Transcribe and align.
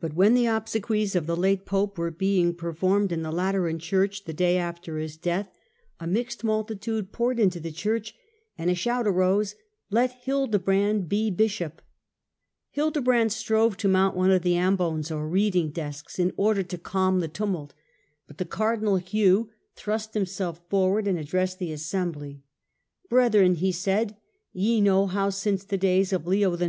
But 0.00 0.12
when 0.14 0.34
the 0.34 0.46
obsequies 0.46 1.14
of 1.14 1.28
the 1.28 1.36
late 1.36 1.64
pope 1.66 1.98
were 1.98 2.10
being 2.10 2.52
performed 2.52 3.12
in 3.12 3.22
the 3.22 3.30
Lateran 3.30 3.78
Church 3.78 4.24
the 4.24 4.32
day 4.32 4.56
after 4.58 4.98
his 4.98 5.16
death, 5.16 5.56
a 6.00 6.06
mixed 6.08 6.42
multitude 6.42 7.12
poured 7.12 7.36
Digitized 7.36 7.38
by 7.38 7.44
VjOOQIC 7.44 7.44
QO 7.44 7.44
HlLDEBRAND 7.44 7.44
into 7.44 7.60
the 7.60 7.70
church 7.70 8.14
and 8.58 8.70
a 8.70 8.74
shout 8.74 9.06
arose, 9.06 9.54
*Let 9.88 10.10
Hildebrand 10.10 11.08
be 11.08 11.30
bishop!' 11.30 11.80
Hildebrand 12.70 13.30
strove 13.32 13.76
to 13.76 13.86
mount 13.88 14.16
one 14.16 14.32
of 14.32 14.42
the' 14.42 14.56
ambons,' 14.58 15.12
or 15.12 15.28
reading 15.28 15.70
desks, 15.70 16.18
in 16.18 16.32
order 16.36 16.64
to 16.64 16.76
cabn 16.76 17.20
the 17.20 17.28
tumult,. 17.28 17.72
but 18.26 18.38
the 18.38 18.44
cardinal 18.44 18.96
Hugh 18.96 19.50
thrust 19.76 20.14
himself 20.14 20.60
forward 20.68 21.06
and 21.06 21.16
ad 21.16 21.26
dressed 21.28 21.60
the 21.60 21.70
assembly. 21.70 22.42
* 22.74 23.08
Brethren,' 23.08 23.54
he 23.54 23.70
said,' 23.70 24.16
ye 24.52 24.80
know 24.80 25.06
how 25.06 25.30
since 25.30 25.62
the 25.62 25.78
days 25.78 26.12
of 26.12 26.26
Leo 26.26 26.54
IX. 26.56 26.66